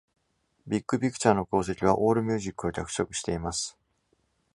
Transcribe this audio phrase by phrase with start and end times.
[0.65, 3.77] 「Big Picture」の功績は、Allmusic を脚色しています。